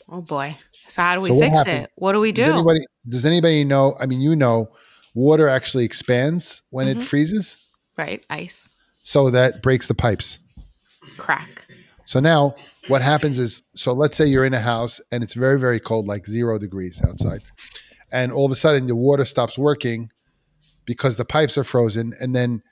Oh 0.09 0.21
boy. 0.21 0.57
So 0.87 1.01
how 1.01 1.15
do 1.15 1.21
we 1.21 1.29
So 1.29 1.39
fix 1.39 1.55
happened? 1.57 1.83
it? 1.85 1.91
What 1.95 2.13
do 2.13 2.19
we 2.19 2.31
do? 2.31 2.43
Does 2.43 2.53
anybody 2.53 2.79
does 3.09 3.25
anybody 3.25 3.63
know? 3.63 3.95
I 3.99 4.05
mean, 4.05 4.21
you 4.21 4.35
know, 4.35 4.69
water 5.13 5.47
actually 5.47 5.85
expands 5.85 6.63
when 6.69 6.87
it 6.87 6.97
Mhm. 6.97 7.03
freezes, 7.03 7.57
right. 7.97 8.23
Ice. 8.29 8.69
so 9.03 9.29
that 9.29 9.61
breaks 9.61 9.87
the 9.87 9.93
pipes. 9.95 10.37
Crack. 11.17 11.65
So 12.05 12.19
now 12.19 12.55
what 12.87 13.01
happens 13.01 13.39
is 13.39 13.63
so 13.75 13.93
let's 13.93 14.17
say 14.17 14.25
you're 14.25 14.45
in 14.45 14.53
a 14.53 14.59
house 14.59 14.99
and 15.11 15.23
it's 15.23 15.33
very, 15.33 15.59
very 15.59 15.79
cold, 15.79 16.05
like 16.07 16.25
zero 16.27 16.57
degrees 16.57 17.01
outside. 17.07 17.41
And 18.13 18.31
all 18.31 18.45
of 18.45 18.51
a 18.51 18.55
sudden 18.55 18.87
the 18.87 18.95
water 18.95 19.23
stops 19.25 19.57
working 19.57 20.11
because 20.85 21.15
the 21.17 21.25
pipes 21.25 21.57
are 21.57 21.63
frozen. 21.63 22.13
And 22.19 22.35
then 22.35 22.63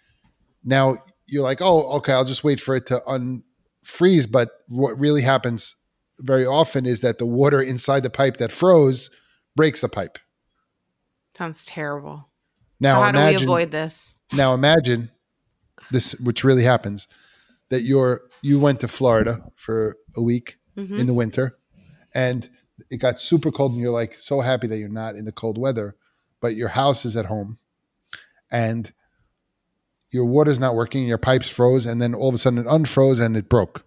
now 0.64 0.98
you're 1.28 1.44
like, 1.44 1.62
oh, 1.62 1.84
okay, 1.98 2.14
I'll 2.14 2.26
just 2.26 2.44
wait 2.44 2.60
for 2.60 2.76
it 2.76 2.86
to 2.88 3.02
unfreeze. 3.08 4.30
But 4.30 4.50
what 4.68 5.00
really 5.00 5.22
happens 5.22 5.76
very 6.20 6.46
often 6.46 6.86
is 6.86 7.02
that 7.02 7.18
the 7.18 7.26
water 7.26 7.62
inside 7.62 8.04
the 8.04 8.10
pipe 8.10 8.38
that 8.38 8.52
froze 8.52 9.10
breaks 9.56 9.82
the 9.82 9.90
pipe. 9.90 10.18
Sounds 11.36 11.66
terrible. 11.66 12.30
Now 12.80 13.02
how 13.02 13.12
do 13.12 13.20
we 13.20 13.36
avoid 13.36 13.72
this? 13.72 14.16
Now 14.34 14.54
imagine 14.54 15.12
this, 15.92 16.14
which 16.20 16.44
really 16.44 16.64
happens, 16.64 17.08
that 17.70 17.82
you're 17.84 18.22
you 18.42 18.60
went 18.60 18.80
to 18.82 18.88
Florida 18.88 19.44
for 19.56 19.98
a 20.16 20.22
week 20.22 20.58
Mhm. 20.78 21.00
in 21.00 21.08
the 21.08 21.14
winter, 21.14 21.58
and 22.16 22.50
it 22.90 22.98
got 22.98 23.20
super 23.20 23.52
cold, 23.52 23.74
and 23.74 23.82
you're 23.82 23.92
like 23.92 24.14
so 24.16 24.40
happy 24.42 24.68
that 24.68 24.78
you're 24.78 24.88
not 24.90 25.16
in 25.16 25.26
the 25.26 25.32
cold 25.32 25.58
weather, 25.58 25.96
but 26.42 26.56
your 26.56 26.70
house 26.70 27.06
is 27.06 27.18
at 27.18 27.26
home, 27.26 27.60
and 28.52 28.94
your 30.12 30.26
water's 30.26 30.60
not 30.60 30.76
working, 30.76 31.06
your 31.08 31.18
pipes 31.18 31.50
froze, 31.50 31.86
and 31.86 32.02
then 32.02 32.14
all 32.16 32.30
of 32.30 32.36
a 32.36 32.38
sudden 32.38 32.60
it 32.60 32.66
unfroze 32.66 33.20
and 33.24 33.36
it 33.38 33.48
broke, 33.50 33.84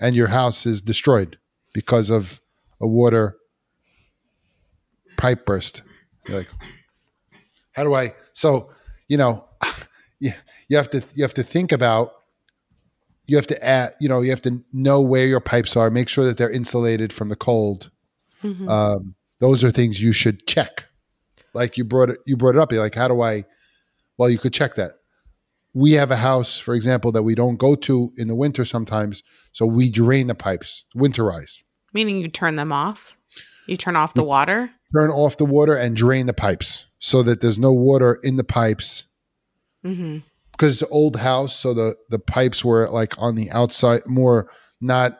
and 0.00 0.14
your 0.14 0.28
house 0.28 0.66
is 0.66 0.80
destroyed 0.80 1.38
because 1.72 2.10
of 2.10 2.40
a 2.80 2.86
water 2.86 3.36
pipe 5.16 5.44
burst. 5.46 5.82
You're 6.26 6.38
like, 6.38 6.48
how 7.72 7.84
do 7.84 7.94
I? 7.94 8.14
So 8.32 8.70
you 9.08 9.16
know, 9.16 9.48
you, 10.20 10.32
you 10.68 10.76
have 10.76 10.90
to 10.90 11.02
you 11.14 11.24
have 11.24 11.34
to 11.34 11.42
think 11.42 11.72
about 11.72 12.12
you 13.26 13.36
have 13.36 13.46
to 13.48 13.64
add 13.64 13.90
you 14.00 14.08
know 14.08 14.20
you 14.22 14.30
have 14.30 14.42
to 14.42 14.62
know 14.72 15.00
where 15.00 15.26
your 15.26 15.40
pipes 15.40 15.76
are 15.76 15.90
make 15.90 16.08
sure 16.08 16.24
that 16.24 16.38
they're 16.38 16.50
insulated 16.50 17.12
from 17.12 17.28
the 17.28 17.36
cold 17.36 17.90
Mhm. 18.42 18.68
um, 18.68 19.14
those 19.40 19.62
are 19.64 19.70
things 19.72 20.00
you 20.00 20.12
should 20.12 20.46
check. 20.46 20.84
Like 21.54 21.76
you 21.76 21.82
brought 21.84 22.10
it, 22.10 22.18
you 22.24 22.36
brought 22.36 22.54
it 22.54 22.60
up. 22.60 22.70
You're 22.72 22.80
like, 22.82 22.94
how 22.94 23.08
do 23.08 23.20
I? 23.20 23.44
Well, 24.16 24.30
you 24.30 24.38
could 24.38 24.52
check 24.52 24.76
that. 24.76 24.92
We 25.78 25.92
have 25.92 26.10
a 26.10 26.16
house, 26.16 26.58
for 26.58 26.74
example, 26.74 27.12
that 27.12 27.22
we 27.22 27.34
don't 27.34 27.56
go 27.56 27.74
to 27.76 28.10
in 28.16 28.26
the 28.26 28.34
winter 28.34 28.64
sometimes, 28.64 29.22
so 29.52 29.64
we 29.64 29.90
drain 29.90 30.26
the 30.26 30.34
pipes, 30.34 30.84
winterize, 30.96 31.62
Meaning 31.92 32.18
you 32.20 32.28
turn 32.28 32.56
them 32.56 32.72
off. 32.72 33.16
You 33.66 33.76
turn 33.76 33.94
off 33.96 34.12
the 34.14 34.24
water. 34.24 34.70
turn 34.92 35.10
off 35.10 35.36
the 35.36 35.44
water, 35.44 35.76
and 35.76 35.94
drain 35.94 36.26
the 36.26 36.34
pipes 36.34 36.86
so 36.98 37.22
that 37.22 37.40
there's 37.40 37.58
no 37.58 37.72
water 37.72 38.18
in 38.22 38.36
the 38.36 38.44
pipes 38.44 39.04
Mm-hmm. 39.84 40.18
because 40.52 40.72
it's 40.72 40.82
an 40.82 40.88
old 40.90 41.16
house, 41.16 41.54
so 41.54 41.72
the 41.72 41.94
the 42.10 42.18
pipes 42.18 42.64
were 42.64 42.88
like 42.90 43.14
on 43.22 43.36
the 43.36 43.48
outside, 43.52 44.02
more 44.06 44.50
not 44.80 45.18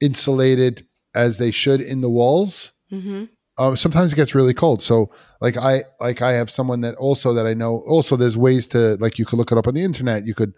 insulated 0.00 0.86
as 1.14 1.36
they 1.38 1.50
should 1.50 1.80
in 1.80 2.00
the 2.00 2.10
walls. 2.10 2.72
Mm-hmm. 2.90 3.24
Um, 3.56 3.76
sometimes 3.76 4.12
it 4.12 4.16
gets 4.16 4.34
really 4.34 4.54
cold. 4.54 4.82
So 4.82 5.10
like 5.40 5.56
I 5.56 5.84
like 6.00 6.22
I 6.22 6.32
have 6.32 6.50
someone 6.50 6.80
that 6.80 6.96
also 6.96 7.32
that 7.34 7.46
I 7.46 7.54
know. 7.54 7.84
Also, 7.86 8.16
there's 8.16 8.36
ways 8.36 8.66
to 8.68 8.96
like 8.96 9.18
you 9.18 9.24
could 9.24 9.36
look 9.36 9.52
it 9.52 9.58
up 9.58 9.68
on 9.68 9.74
the 9.74 9.84
internet. 9.84 10.26
You 10.26 10.34
could 10.34 10.54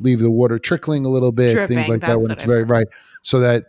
leave 0.00 0.20
the 0.20 0.30
water 0.30 0.58
trickling 0.58 1.04
a 1.04 1.08
little 1.08 1.32
bit, 1.32 1.52
Dripping, 1.52 1.76
things 1.76 1.88
like 1.88 2.00
that 2.00 2.20
when 2.20 2.30
it's 2.30 2.42
I've 2.42 2.48
very 2.48 2.60
heard. 2.60 2.70
right, 2.70 2.86
so 3.22 3.40
that 3.40 3.66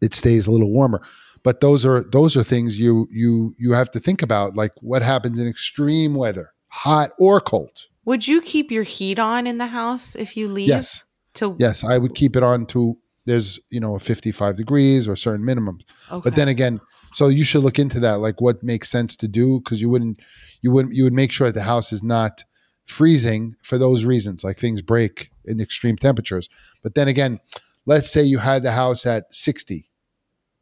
it 0.00 0.14
stays 0.14 0.46
a 0.46 0.50
little 0.50 0.70
warmer. 0.70 1.02
But 1.42 1.60
those 1.60 1.84
are 1.84 2.02
those 2.02 2.36
are 2.36 2.42
things 2.44 2.78
you 2.78 3.08
you 3.10 3.54
you 3.58 3.72
have 3.72 3.90
to 3.90 4.00
think 4.00 4.22
about. 4.22 4.54
Like 4.54 4.72
what 4.80 5.02
happens 5.02 5.38
in 5.38 5.46
extreme 5.46 6.14
weather, 6.14 6.52
hot 6.68 7.10
or 7.18 7.40
cold. 7.40 7.86
Would 8.04 8.26
you 8.26 8.40
keep 8.40 8.70
your 8.70 8.82
heat 8.84 9.18
on 9.18 9.46
in 9.46 9.58
the 9.58 9.66
house 9.66 10.16
if 10.16 10.36
you 10.36 10.48
leave? 10.48 10.68
Yes. 10.68 11.04
To 11.34 11.56
Yes, 11.58 11.84
I 11.84 11.98
would 11.98 12.14
keep 12.14 12.36
it 12.36 12.42
on 12.42 12.66
to 12.66 12.98
there's 13.24 13.60
you 13.70 13.80
know 13.80 13.98
55 13.98 14.56
degrees 14.56 15.06
or 15.08 15.16
certain 15.16 15.44
minimums. 15.46 15.82
Okay. 16.10 16.20
But 16.24 16.36
then 16.36 16.48
again, 16.48 16.80
so 17.12 17.28
you 17.28 17.44
should 17.44 17.62
look 17.62 17.78
into 17.78 18.00
that, 18.00 18.14
like 18.20 18.40
what 18.40 18.62
makes 18.62 18.90
sense 18.90 19.14
to 19.16 19.28
do, 19.28 19.60
because 19.60 19.80
you 19.80 19.88
wouldn't 19.88 20.20
you 20.60 20.70
wouldn't 20.70 20.94
you 20.94 21.04
would 21.04 21.12
make 21.12 21.30
sure 21.32 21.48
that 21.48 21.54
the 21.54 21.62
house 21.62 21.92
is 21.92 22.02
not 22.02 22.44
freezing 22.84 23.54
for 23.62 23.78
those 23.78 24.04
reasons, 24.04 24.42
like 24.44 24.58
things 24.58 24.82
break 24.82 25.30
in 25.44 25.60
extreme 25.60 25.96
temperatures. 25.96 26.48
But 26.82 26.94
then 26.94 27.06
again, 27.08 27.38
let's 27.86 28.10
say 28.10 28.22
you 28.22 28.38
had 28.38 28.64
the 28.64 28.72
house 28.72 29.06
at 29.06 29.32
60, 29.34 29.88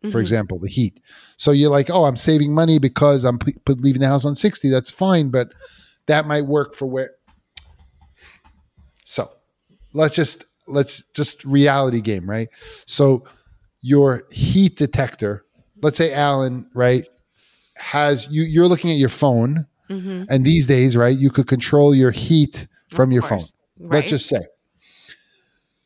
for 0.03 0.09
Mhm. 0.19 0.21
example, 0.21 0.59
the 0.59 0.69
heat. 0.69 1.01
So 1.39 1.51
you're 1.51 1.71
like, 1.71 1.89
oh, 1.91 2.05
I'm 2.05 2.17
saving 2.19 2.53
money 2.55 2.79
because 2.79 3.25
I'm 3.25 3.39
p- 3.39 3.55
leaving 3.67 4.03
the 4.03 4.07
house 4.09 4.25
on 4.27 4.37
60. 4.37 4.69
That's 4.69 4.91
fine, 4.91 5.31
but 5.31 5.53
that 6.07 6.27
might 6.27 6.47
work 6.47 6.75
for 6.75 6.87
where. 6.87 7.13
So 9.05 9.29
let's 9.93 10.15
just 10.15 10.45
let's 10.71 11.03
just 11.15 11.45
reality 11.45 12.01
game, 12.01 12.29
right? 12.29 12.49
So 12.87 13.25
your 13.83 14.23
heat 14.31 14.77
detector, 14.77 15.45
let's 15.83 15.99
say 15.99 16.13
Alan, 16.13 16.69
right, 16.75 17.07
has 17.77 18.29
you 18.31 18.43
you're 18.43 18.69
looking 18.69 18.91
at 18.91 18.99
your 18.99 19.09
phone, 19.09 19.67
Mhm. 19.89 20.27
and 20.29 20.45
these 20.45 20.67
days, 20.67 20.97
right, 20.97 21.17
you 21.17 21.31
could 21.31 21.47
control 21.49 21.95
your 21.95 22.11
heat 22.11 22.67
from 22.89 23.11
Of 23.11 23.15
your 23.15 23.23
course. 23.23 23.53
phone. 23.79 23.89
Right. 23.89 23.97
Let's 23.99 24.11
just 24.11 24.29
say. 24.29 24.41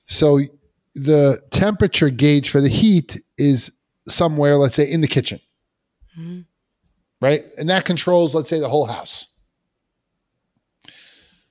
So 0.07 0.41
the 0.95 1.41
temperature 1.51 2.11
gauge 2.11 2.51
for 2.51 2.61
the 2.61 2.69
heat 2.69 3.21
is 3.39 3.71
somewhere, 4.09 4.57
let's 4.57 4.77
say, 4.77 4.91
in 4.91 5.01
the 5.01 5.09
kitchen, 5.09 5.41
Mhm. 6.19 6.45
right? 7.23 7.45
And 7.59 7.69
that 7.71 7.85
controls, 7.85 8.35
let's 8.35 8.51
say, 8.51 8.61
the 8.61 8.69
whole 8.69 8.87
house. 8.87 9.27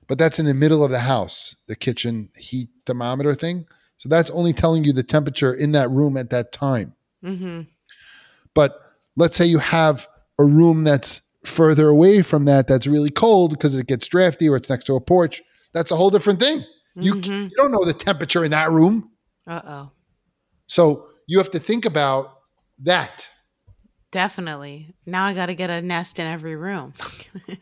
But 0.06 0.18
that's 0.18 0.38
in 0.38 0.46
the 0.46 0.54
middle 0.54 0.84
of 0.84 0.90
the 0.90 1.00
house, 1.00 1.56
the 1.66 1.76
kitchen 1.76 2.28
heat 2.36 2.68
thermometer 2.86 3.34
thing. 3.34 3.66
So 3.98 4.08
that's 4.08 4.30
only 4.30 4.52
telling 4.52 4.84
you 4.84 4.92
the 4.92 5.02
temperature 5.02 5.54
in 5.54 5.72
that 5.72 5.90
room 5.90 6.16
at 6.16 6.30
that 6.30 6.52
time. 6.52 6.94
Mhm. 7.22 7.66
But 8.54 8.80
let's 9.16 9.36
say 9.36 9.46
you 9.46 9.58
have 9.58 10.08
a 10.38 10.44
room 10.44 10.84
that's 10.84 11.20
further 11.44 11.88
away 11.88 12.22
from 12.22 12.44
that 12.46 12.66
that's 12.66 12.86
really 12.86 13.10
cold 13.10 13.50
because 13.50 13.74
it 13.74 13.86
gets 13.86 14.06
drafty 14.06 14.48
or 14.48 14.56
it's 14.56 14.70
next 14.70 14.84
to 14.84 14.94
a 14.94 15.00
porch. 15.00 15.42
That's 15.72 15.90
a 15.90 15.96
whole 15.96 16.10
different 16.10 16.40
thing. 16.40 16.64
You, 16.94 17.14
Mhm. 17.14 17.50
you 17.50 17.56
don't 17.56 17.72
know 17.72 17.84
the 17.84 17.92
temperature 17.92 18.44
in 18.44 18.50
that 18.52 18.70
room. 18.70 19.10
Uh-oh. 19.46 19.90
So 20.66 21.06
you 21.26 21.38
have 21.38 21.50
to 21.50 21.58
think 21.58 21.84
about 21.84 22.38
that. 22.80 23.28
Definitely. 24.10 24.94
Now 25.06 25.26
I 25.26 25.34
got 25.34 25.46
to 25.46 25.54
get 25.54 25.70
a 25.70 25.82
nest 25.82 26.18
in 26.18 26.26
every 26.26 26.56
room. 26.56 26.94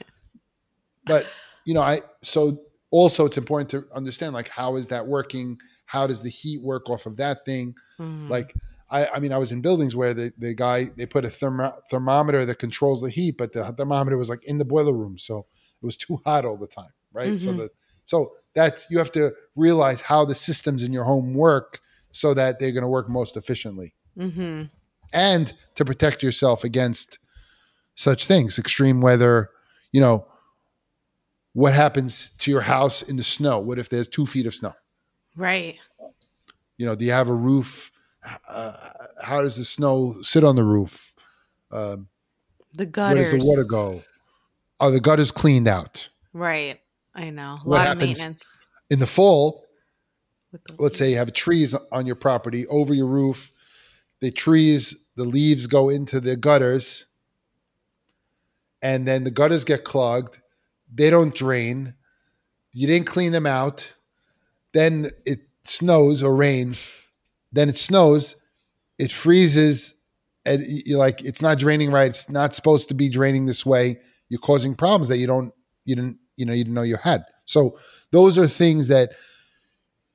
But, 1.04 1.26
you 1.66 1.74
know, 1.74 1.80
I, 1.80 2.00
so 2.22 2.60
also 2.92 3.24
it's 3.26 3.38
important 3.38 3.70
to 3.70 3.84
understand 3.94 4.34
like, 4.34 4.48
how 4.48 4.76
is 4.76 4.86
that 4.88 5.06
working? 5.06 5.58
How 5.86 6.06
does 6.06 6.22
the 6.22 6.28
heat 6.30 6.62
work 6.62 6.88
off 6.88 7.06
of 7.06 7.16
that 7.16 7.44
thing? 7.44 7.74
Mhm. 7.98 8.28
Like, 8.28 8.54
I, 8.90 9.06
I 9.14 9.18
mean, 9.18 9.32
I 9.32 9.38
was 9.38 9.50
in 9.50 9.62
buildings 9.62 9.96
where 9.96 10.12
the, 10.14 10.32
the 10.38 10.54
guy, 10.54 10.86
they 10.96 11.06
put 11.06 11.24
a 11.24 11.30
thermo- 11.30 11.72
thermometer 11.90 12.44
that 12.44 12.58
controls 12.58 13.00
the 13.00 13.08
heat, 13.10 13.36
but 13.38 13.52
the 13.52 13.64
thermometer 13.72 14.18
was 14.18 14.28
like 14.28 14.44
in 14.44 14.58
the 14.58 14.64
boiler 14.66 14.92
room. 14.92 15.16
So 15.18 15.46
it 15.82 15.86
was 15.86 15.96
too 15.96 16.20
hot 16.24 16.44
all 16.44 16.58
the 16.58 16.66
time. 16.68 16.92
Right. 17.14 17.40
So 17.40 17.52
Mhm. 17.52 17.56
the, 17.56 17.70
so 18.04 18.30
that's, 18.54 18.86
you 18.90 18.98
have 18.98 19.12
to 19.12 19.32
realize 19.56 20.02
how 20.02 20.24
the 20.24 20.34
systems 20.34 20.82
in 20.82 20.92
your 20.92 21.04
home 21.04 21.34
work 21.34 21.80
so 22.12 22.34
that 22.34 22.58
they're 22.60 22.72
going 22.72 22.82
to 22.82 22.88
work 22.88 23.08
most 23.08 23.36
efficiently 23.38 23.94
Mhm. 24.18 24.70
and 25.14 25.52
to 25.76 25.84
protect 25.84 26.22
yourself 26.22 26.62
against 26.62 27.18
such 27.94 28.26
things, 28.26 28.58
extreme 28.58 29.00
weather, 29.00 29.50
you 29.92 30.00
know, 30.00 30.26
what 31.54 31.74
happens 31.74 32.30
to 32.38 32.50
your 32.50 32.60
house 32.62 33.02
in 33.02 33.16
the 33.16 33.24
snow? 33.24 33.58
What 33.60 33.78
if 33.78 33.88
there's 33.88 34.08
two 34.08 34.26
feet 34.26 34.46
of 34.46 34.54
snow? 34.54 34.72
Right. 35.36 35.76
You 36.78 36.86
know, 36.86 36.94
do 36.94 37.04
you 37.04 37.12
have 37.12 37.28
a 37.28 37.34
roof? 37.34 37.90
Uh, 38.48 38.74
how 39.22 39.42
does 39.42 39.56
the 39.56 39.64
snow 39.64 40.16
sit 40.22 40.44
on 40.44 40.56
the 40.56 40.64
roof? 40.64 41.14
Um, 41.70 42.08
The 42.74 42.84
where 42.84 42.86
gutters. 42.86 43.30
does 43.30 43.40
the 43.40 43.46
water 43.46 43.64
go? 43.64 44.02
Are 44.80 44.90
the 44.90 45.00
gutters 45.00 45.30
cleaned 45.32 45.68
out? 45.68 46.08
Right. 46.32 46.80
I 47.14 47.30
know. 47.30 47.54
A 47.54 47.64
What 47.64 47.78
lot 47.78 47.86
happens- 47.86 48.20
of 48.20 48.26
maintenance. 48.26 48.66
In 48.90 48.98
the 49.00 49.06
fall, 49.06 49.66
the 50.52 50.60
let's 50.78 50.98
say 50.98 51.10
you 51.12 51.16
have 51.16 51.32
trees 51.32 51.74
on 51.90 52.06
your 52.06 52.16
property 52.16 52.66
over 52.66 52.92
your 52.92 53.06
roof. 53.06 53.52
The 54.20 54.30
trees, 54.30 55.06
the 55.16 55.24
leaves 55.24 55.66
go 55.66 55.88
into 55.88 56.20
the 56.20 56.36
gutters, 56.36 57.06
and 58.82 59.06
then 59.08 59.24
the 59.24 59.30
gutters 59.30 59.64
get 59.64 59.84
clogged. 59.84 60.41
They 60.94 61.10
don't 61.10 61.34
drain. 61.34 61.94
You 62.72 62.86
didn't 62.86 63.06
clean 63.06 63.32
them 63.32 63.46
out. 63.46 63.94
Then 64.74 65.10
it 65.24 65.40
snows 65.64 66.22
or 66.22 66.34
rains. 66.34 66.90
Then 67.52 67.68
it 67.68 67.78
snows. 67.78 68.36
It 68.98 69.12
freezes, 69.12 69.94
and 70.44 70.62
you're 70.66 70.98
like, 70.98 71.22
it's 71.24 71.42
not 71.42 71.58
draining 71.58 71.90
right. 71.90 72.08
It's 72.10 72.28
not 72.30 72.54
supposed 72.54 72.88
to 72.88 72.94
be 72.94 73.08
draining 73.08 73.46
this 73.46 73.66
way. 73.66 73.98
You're 74.28 74.40
causing 74.40 74.74
problems 74.74 75.08
that 75.08 75.18
you 75.18 75.26
don't, 75.26 75.52
you 75.84 75.96
didn't, 75.96 76.18
you 76.36 76.46
know, 76.46 76.52
you 76.52 76.64
didn't 76.64 76.74
know 76.74 76.82
you 76.82 76.96
had. 76.96 77.24
So 77.44 77.76
those 78.12 78.38
are 78.38 78.46
things 78.46 78.88
that 78.88 79.10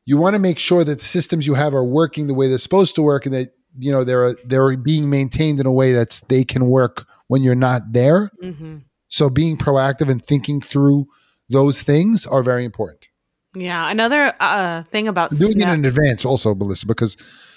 you 0.06 0.18
want 0.18 0.36
to 0.36 0.40
make 0.40 0.58
sure 0.58 0.84
that 0.84 1.00
the 1.00 1.06
systems 1.06 1.46
you 1.46 1.54
have 1.56 1.74
are 1.74 1.84
working 1.84 2.28
the 2.28 2.34
way 2.34 2.48
they're 2.48 2.58
supposed 2.58 2.96
to 2.96 3.02
work 3.02 3.26
and 3.26 3.36
that 3.36 3.50
you 3.78 3.92
know 3.92 4.04
they're 4.04 4.34
they're 4.46 4.76
being 4.78 5.10
maintained 5.10 5.60
in 5.60 5.66
a 5.66 5.72
way 5.72 5.92
that 5.92 6.22
they 6.30 6.44
can 6.44 6.68
work 6.68 7.06
when 7.28 7.44
you're 7.44 7.54
not 7.56 7.92
there 7.92 8.32
Mhm. 8.44 8.84
So 9.10 9.30
being 9.30 9.58
proactive 9.58 10.10
and 10.10 10.26
thinking 10.26 10.62
through 10.62 11.08
those 11.50 11.82
things 11.82 12.26
are 12.26 12.44
very 12.44 12.66
important 12.66 13.08
Yeah. 13.56 13.90
Another 13.90 14.34
uh, 14.40 14.84
thing 14.92 15.08
about 15.08 15.32
doing 15.32 15.54
snow- 15.54 15.72
it 15.72 15.74
in 15.76 15.86
advance 15.86 16.26
also 16.26 16.54
melissa 16.56 16.86
because 16.86 17.16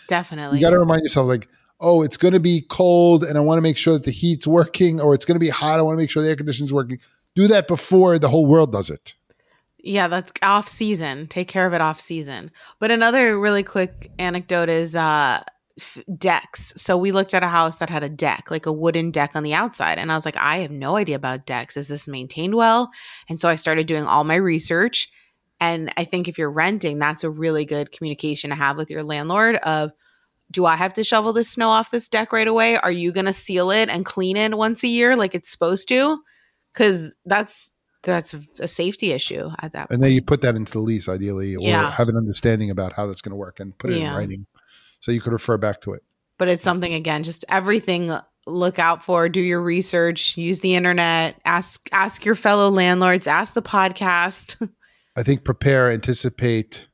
definitely. 0.09 0.59
you 0.59 0.65
got 0.65 0.71
to 0.71 0.79
remind 0.79 1.03
yourself 1.03 1.27
like 1.29 1.49
oh 1.81 2.03
it's 2.03 2.17
going 2.17 2.35
to 2.35 2.41
be 2.41 2.63
cold 2.69 3.25
and 3.25 3.37
i 3.39 3.41
want 3.41 3.57
to 3.59 3.63
make 3.63 3.77
sure 3.77 3.95
that 3.95 4.05
the 4.05 4.11
heat's 4.11 4.47
working 4.47 5.01
or 5.01 5.15
it's 5.15 5.25
going 5.25 5.35
to 5.37 5.41
be 5.41 5.49
hot 5.49 5.79
i 5.79 5.83
want 5.83 5.97
to 5.97 6.01
make 6.03 6.11
sure 6.11 6.23
the 6.23 6.29
air 6.29 6.37
conditioning's 6.37 6.73
working 6.73 6.99
do 7.35 7.47
that 7.49 7.67
before 7.69 8.19
the 8.19 8.29
whole 8.29 8.45
world 8.47 8.71
does 8.73 8.91
it 8.91 9.15
Yeah, 9.83 10.09
that's 10.09 10.31
off 10.43 10.69
season. 10.69 11.27
Take 11.29 11.49
care 11.49 11.67
of 11.67 11.73
it 11.73 11.81
off 11.81 11.99
season. 11.99 12.51
But 12.81 12.91
another 12.91 13.39
really 13.41 13.63
quick 13.63 14.11
anecdote 14.19 14.69
is 14.69 14.95
uh 14.95 15.43
decks. 16.17 16.73
So 16.77 16.97
we 16.97 17.13
looked 17.13 17.35
at 17.35 17.43
a 17.43 17.49
house 17.49 17.79
that 17.79 17.91
had 17.91 18.03
a 18.03 18.09
deck, 18.09 18.51
like 18.51 18.67
a 18.67 18.73
wooden 18.73 19.11
deck 19.11 19.33
on 19.35 19.43
the 19.43 19.55
outside, 19.55 19.99
and 19.99 20.11
I 20.11 20.15
was 20.15 20.25
like, 20.25 20.37
I 20.37 20.59
have 20.59 20.71
no 20.71 20.97
idea 20.97 21.17
about 21.17 21.47
decks. 21.47 21.77
Is 21.77 21.89
this 21.89 22.09
maintained 22.09 22.55
well? 22.55 22.91
And 23.29 23.39
so 23.39 23.49
I 23.49 23.57
started 23.57 23.87
doing 23.87 24.05
all 24.05 24.25
my 24.25 24.37
research. 24.37 25.09
And 25.61 25.93
I 25.97 26.05
think 26.05 26.27
if 26.27 26.39
you're 26.39 26.51
renting, 26.51 26.99
that's 26.99 27.23
a 27.25 27.31
really 27.31 27.65
good 27.65 27.93
communication 27.93 28.51
to 28.51 28.57
have 28.57 28.77
with 28.77 28.91
your 28.91 29.03
landlord 29.05 29.57
of 29.57 29.93
do 30.51 30.65
I 30.67 30.75
have 30.75 30.95
to 30.95 31.05
shovel 31.05 31.33
the 31.33 31.45
snow 31.45 31.69
off 31.69 31.91
this 31.91 32.09
deck 32.09 32.33
right 32.33 32.49
away? 32.49 32.77
Are 32.77 32.91
you 32.91 33.13
going 33.13 33.27
to 33.27 33.33
seal 33.33 33.71
it 33.71 33.89
and 33.89 34.05
clean 34.05 34.37
it 34.37 34.57
once 34.57 34.83
a 34.83 34.89
year 34.89 35.15
like 35.17 35.35
it's 35.35 35.51
supposed 35.51 35.87
to? 35.89 36.19
Cuz 36.75 37.15
that's 37.27 37.73
that's 38.03 38.35
a 38.59 38.67
safety 38.67 39.13
issue 39.13 39.51
at 39.61 39.75
that 39.75 39.91
and 39.91 40.03
then 40.03 40.11
you 40.13 40.23
put 40.23 40.41
that 40.41 40.57
into 40.57 40.73
the 40.73 40.79
lease 40.79 41.07
ideally 41.07 41.55
or 41.55 41.61
Yeah. 41.69 41.91
have 41.91 42.09
an 42.09 42.17
understanding 42.17 42.71
about 42.71 42.95
how 42.95 43.07
that's 43.07 43.21
going 43.21 43.33
to 43.33 43.37
work 43.37 43.61
and 43.61 43.77
put 43.77 43.91
it 43.91 43.99
Yeah. 43.99 44.13
in 44.13 44.17
writing 44.17 44.47
so 45.01 45.11
you 45.13 45.21
could 45.21 45.33
refer 45.33 45.57
back 45.57 45.81
to 45.81 45.93
it 45.93 46.03
but 46.39 46.49
it's 46.49 46.63
something 46.63 46.95
again 46.95 47.23
just 47.23 47.45
everything 47.49 48.13
look 48.47 48.79
out 48.79 49.05
for 49.05 49.29
do 49.29 49.41
your 49.41 49.61
research 49.61 50.37
use 50.37 50.61
the 50.61 50.75
internet 50.75 51.41
ask 51.45 51.89
ask 51.93 52.25
your 52.25 52.35
fellow 52.35 52.71
landlords 52.71 53.27
ask 53.27 53.55
the 53.55 53.63
podcast 53.63 54.57
I 55.17 55.25
think 55.25 55.43
prepare, 55.45 55.91
anticipate, 55.91 56.87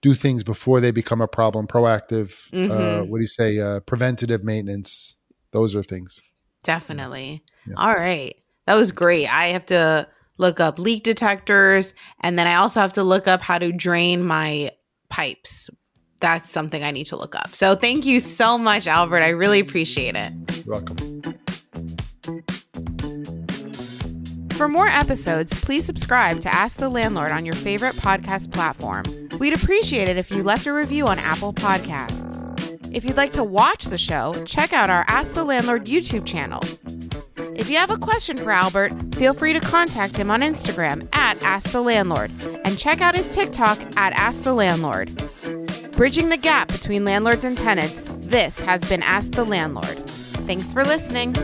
do 0.00 0.14
things 0.14 0.42
before 0.42 0.80
they 0.80 0.90
become 0.90 1.20
a 1.20 1.28
problem. 1.28 1.66
Proactive. 1.66 2.48
Uh, 2.50 2.56
Mhm. 3.02 3.08
what 3.08 3.18
do 3.18 3.22
you 3.22 3.28
say? 3.28 3.58
Uh, 3.60 3.80
preventative 3.80 4.42
maintenance. 4.42 5.16
Those 5.52 5.74
are 5.76 5.82
things. 5.82 6.22
Definitely. 6.64 7.44
Yeah. 7.68 7.74
All 7.76 7.94
right. 7.94 8.34
That 8.66 8.74
was 8.76 8.90
great. 8.90 9.28
I 9.28 9.48
have 9.48 9.66
to 9.66 10.08
look 10.38 10.60
up 10.60 10.78
leak 10.78 11.04
detectors 11.04 11.92
and 12.20 12.38
then 12.38 12.46
I 12.46 12.54
also 12.54 12.80
have 12.80 12.94
to 12.94 13.02
look 13.02 13.28
up 13.28 13.42
how 13.42 13.58
to 13.58 13.70
drain 13.70 14.24
my 14.24 14.70
pipes. 15.10 15.68
That's 16.22 16.48
something 16.48 16.82
I 16.84 16.92
need 16.92 17.06
to 17.06 17.16
look 17.16 17.34
up. 17.34 17.54
So 17.54 17.74
thank 17.74 18.06
you 18.06 18.20
so 18.20 18.56
much, 18.56 18.86
Albert. 18.86 19.24
I 19.24 19.30
really 19.30 19.58
appreciate 19.58 20.14
it. 20.14 20.32
You're 20.64 20.76
welcome. 20.76 20.96
For 24.52 24.68
more 24.68 24.86
episodes, 24.86 25.52
please 25.62 25.84
subscribe 25.84 26.38
to 26.42 26.54
Ask 26.54 26.76
the 26.76 26.88
Landlord 26.88 27.32
on 27.32 27.44
your 27.44 27.54
favorite 27.54 27.96
podcast 27.96 28.52
platform. 28.52 29.02
We'd 29.40 29.54
appreciate 29.54 30.06
it 30.06 30.16
if 30.16 30.30
you 30.30 30.44
left 30.44 30.66
a 30.66 30.72
review 30.72 31.08
on 31.08 31.18
Apple 31.18 31.52
Podcasts. 31.52 32.30
If 32.94 33.04
you'd 33.04 33.16
like 33.16 33.32
to 33.32 33.42
watch 33.42 33.86
the 33.86 33.98
show, 33.98 34.32
check 34.44 34.72
out 34.72 34.90
our 34.90 35.04
Ask 35.08 35.32
the 35.32 35.42
Landlord 35.42 35.86
YouTube 35.86 36.24
channel. 36.24 36.60
If 37.56 37.68
you 37.68 37.76
have 37.78 37.90
a 37.90 37.96
question 37.96 38.36
for 38.36 38.52
Albert, 38.52 38.92
feel 39.16 39.34
free 39.34 39.52
to 39.52 39.60
contact 39.60 40.14
him 40.14 40.30
on 40.30 40.42
Instagram 40.42 41.08
at 41.12 41.42
Ask 41.42 41.72
the 41.72 41.82
Landlord 41.82 42.30
and 42.64 42.78
check 42.78 43.00
out 43.00 43.16
his 43.16 43.28
TikTok 43.30 43.80
at 43.96 44.12
Ask 44.12 44.42
the 44.42 44.52
Landlord. 44.52 45.10
Bridging 45.92 46.30
the 46.30 46.36
gap 46.38 46.68
between 46.68 47.04
landlords 47.04 47.44
and 47.44 47.56
tenants, 47.56 48.08
this 48.18 48.58
has 48.60 48.82
been 48.88 49.02
Ask 49.02 49.30
the 49.32 49.44
Landlord. 49.44 49.98
Thanks 50.46 50.72
for 50.72 50.84
listening. 50.84 51.34